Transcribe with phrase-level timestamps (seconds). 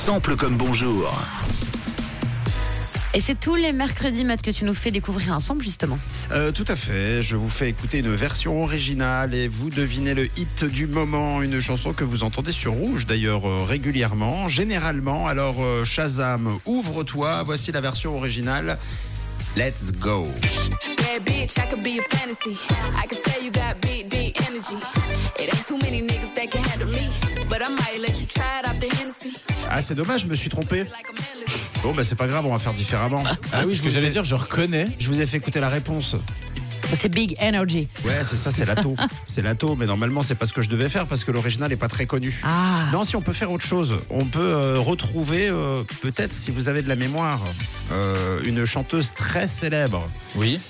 [0.00, 1.12] Sample comme bonjour.
[3.12, 5.98] Et c'est tous les mercredis, Matt, que tu nous fais découvrir ensemble, justement.
[6.32, 10.24] Euh, tout à fait, je vous fais écouter une version originale et vous devinez le
[10.38, 15.28] hit du moment, une chanson que vous entendez sur Rouge d'ailleurs euh, régulièrement, généralement.
[15.28, 18.78] Alors euh, Shazam, ouvre-toi, voici la version originale.
[19.54, 20.28] Let's go.
[21.10, 22.56] Bad bitch, I could be a fantasy.
[22.96, 24.76] I could tell you got big, big energy.
[25.40, 27.08] It ain't too many niggas that can handle me.
[27.48, 29.36] But I might let you try it off the Hennessy.
[29.68, 30.84] Ah c'est dommage, je me suis trompé.
[31.82, 33.24] Bon bah c'est pas grave, on va faire différemment.
[33.52, 34.86] Ah oui, je Ce que vous j'allais ai- dire, je reconnais.
[35.00, 36.14] Je vous ai fait écouter la réponse.
[36.94, 37.88] C'est Big Energy.
[38.04, 38.94] Ouais, c'est ça, c'est l'ATO.
[39.26, 41.76] c'est l'ATO, mais normalement, c'est pas ce que je devais faire parce que l'original n'est
[41.76, 42.38] pas très connu.
[42.44, 42.86] Ah.
[42.92, 46.68] Non, si on peut faire autre chose, on peut euh, retrouver, euh, peut-être si vous
[46.68, 47.40] avez de la mémoire,
[47.92, 50.04] euh, une chanteuse très célèbre,
[50.36, 50.60] Oui.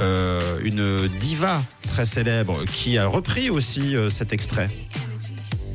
[0.00, 4.70] Euh, une diva très célèbre qui a repris aussi euh, cet extrait.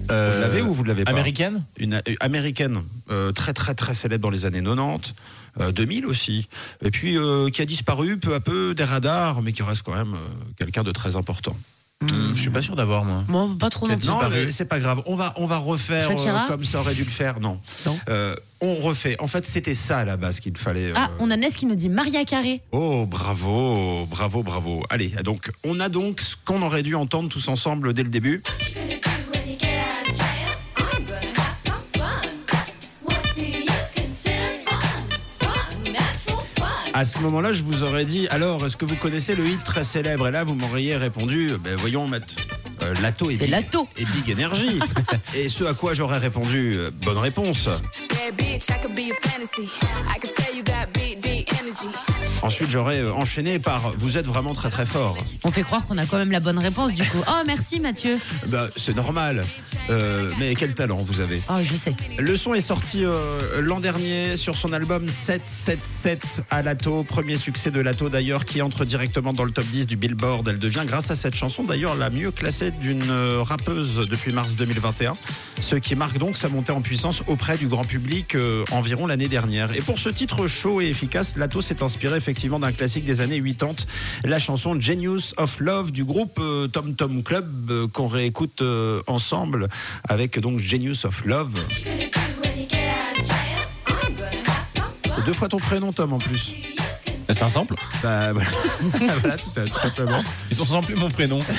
[0.10, 3.94] Vous l'avez ou vous ne l'avez pas Américaine Une euh, américaine euh, très très très
[3.94, 5.14] célèbre dans les années 90.
[5.60, 6.48] euh, 2000 aussi,
[6.84, 9.96] et puis euh, qui a disparu peu à peu des radars, mais qui reste quand
[9.96, 11.56] même euh, quelqu'un de très important.
[12.02, 13.24] Hum, Je suis pas sûr d'avoir, moi.
[13.28, 14.08] Bon, pas trop non plus.
[14.08, 15.04] Non, c'est pas grave.
[15.06, 17.40] On va, on va refaire euh, comme ça aurait dû le faire.
[17.40, 17.60] Non.
[17.86, 18.00] Non.
[18.10, 19.16] Euh, on refait.
[19.20, 20.94] En fait, c'était ça à la base qu'il fallait.
[20.96, 22.62] Ah, euh, on a Ness qui nous dit Maria Carré.
[22.72, 24.84] Oh, bravo, bravo, bravo.
[24.90, 28.42] Allez, donc, on a donc ce qu'on aurait dû entendre tous ensemble dès le début.
[37.02, 39.84] À ce moment-là, je vous aurais dit alors, est-ce que vous connaissez le hit très
[39.84, 40.28] célèbre?
[40.28, 42.36] Et là, vous m'auriez répondu ben, voyons, Matt.
[42.84, 43.88] euh, Lato et C'est Big, Lato.
[43.98, 44.78] et Big Energy.
[45.36, 47.68] et ce à quoi j'aurais répondu euh, bonne réponse.
[52.42, 55.18] Ensuite, j'aurais euh, enchaîné par vous êtes vraiment très très fort.
[55.44, 57.20] On fait croire qu'on a quand même la bonne réponse, du coup.
[57.28, 58.18] Oh, merci, Mathieu.
[58.48, 59.44] Bah, c'est normal.
[59.90, 61.42] Euh, mais quel talent vous avez.
[61.50, 61.94] Oh, je sais.
[62.18, 67.72] Le son est sorti euh, l'an dernier sur son album 777 à Lato, premier succès
[67.72, 70.48] de Lato d'ailleurs qui entre directement dans le top 10 du Billboard.
[70.48, 73.12] Elle devient grâce à cette chanson d'ailleurs la mieux classée d'une
[73.42, 75.16] rappeuse depuis mars 2021,
[75.60, 79.28] ce qui marque donc sa montée en puissance auprès du grand public euh, environ l'année
[79.28, 79.76] dernière.
[79.76, 83.42] Et pour ce titre chaud et efficace, Lato s'est inspiré effectivement d'un classique des années
[83.42, 83.74] 80,
[84.26, 89.02] la chanson Genius of Love du groupe euh, Tom Tom Club euh, qu'on réécoute euh,
[89.08, 89.68] ensemble
[90.08, 91.54] avec donc Genius of Love.
[95.06, 96.56] C'est deux fois ton prénom, Tom, en plus.
[97.30, 97.76] C'est un sample?
[98.04, 98.50] Bah voilà,
[99.22, 100.22] voilà tout, à- tout simplement.
[100.50, 101.40] Ils sont sans plus mon prénom.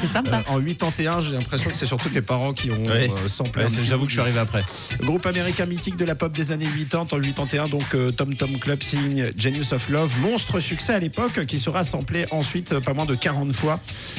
[0.00, 0.42] C'est sympa.
[0.48, 3.10] Euh, en 81, j'ai l'impression que c'est surtout tes parents qui ont Ouais.
[3.10, 4.62] euh, samplé Ouais, petit J'avoue que je suis arrivé après.
[5.00, 8.50] Groupe américain mythique de la pop des années 80, en 81, donc euh, Tom Tom
[8.58, 12.94] Club signe Genius of Love, monstre succès à l'époque, qui sera samplé ensuite euh, pas
[12.94, 13.78] moins de 40 fois,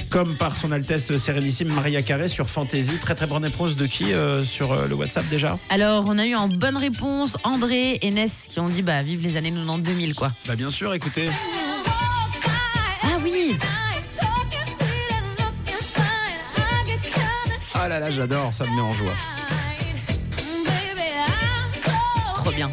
[0.09, 2.97] comme par son Altesse Sérénissime Maria Carré sur Fantasy.
[3.01, 5.57] Très très bonne réponse de qui euh, sur euh, le WhatsApp déjà?
[5.69, 9.21] Alors, on a eu en bonne réponse André et Ness qui ont dit bah vive
[9.23, 10.31] les années 90-2000 quoi.
[10.47, 11.29] Bah bien sûr, écoutez.
[13.03, 13.57] Ah oui
[17.85, 19.11] Ah là là, j'adore, ça me met en joie.
[22.35, 22.69] Trop bien.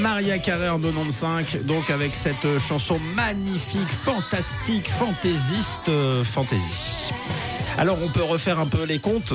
[0.00, 7.12] Maria Carré en 95, donc avec cette chanson magnifique, fantastique, fantaisiste, euh, fantasy.
[7.80, 9.32] Alors on peut refaire un peu les comptes.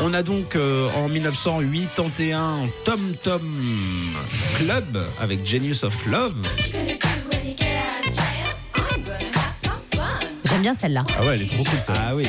[0.00, 3.40] On a donc euh, en 1981 Tom Tom
[4.56, 6.34] Club avec Genius of Love.
[10.46, 11.04] J'aime bien celle-là.
[11.16, 11.92] Ah ouais, elle est trop cool ça.
[12.08, 12.26] Ah oui.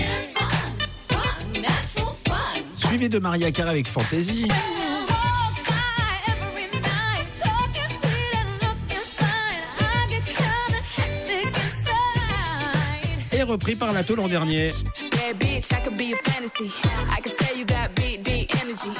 [2.75, 4.47] Suivi de Maria Carré avec Fantasy.
[13.31, 14.71] Et repris par Lato l'an dernier.
[15.27, 16.71] Bad bitch, I could be a fantasy.
[17.11, 18.25] I could tell you got big,
[18.63, 18.91] energy.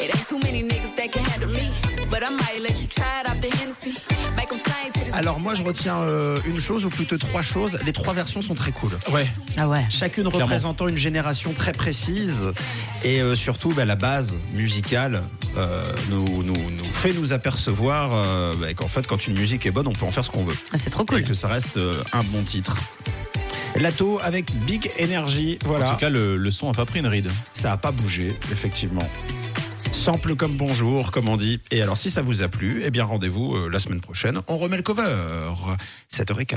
[0.00, 1.68] It ain't too many niggas that can handle me.
[2.08, 3.94] But I might let you try it off the Hennessy.
[4.36, 5.14] Make 'em sing to this.
[5.14, 7.76] Alors moi je retiens euh, une chose ou plutôt trois choses.
[7.84, 8.92] Les trois versions sont très cool.
[9.12, 9.26] Ouais.
[9.56, 9.84] Ah ouais.
[9.90, 10.44] Chacune Clairement.
[10.44, 12.52] représentant une génération très précise
[13.02, 15.22] et euh, surtout bah, la base musicale
[15.56, 19.70] euh, nous, nous, nous fait nous apercevoir euh, bah, qu'en fait quand une musique est
[19.72, 21.24] bonne on peut en faire ce qu'on veut Ah, c'est trop et cool.
[21.24, 22.76] que ça reste euh, un bon titre.
[23.80, 25.90] Lato avec Big Energy, voilà.
[25.90, 27.30] En tout cas, le, le son a pas pris une ride.
[27.52, 29.08] ça a pas bougé, effectivement.
[29.92, 31.60] Sample comme bonjour, comme on dit.
[31.70, 34.40] Et alors, si ça vous a plu, eh bien, rendez-vous euh, la semaine prochaine.
[34.48, 35.02] On remet le cover.
[36.12, 36.56] 7h15.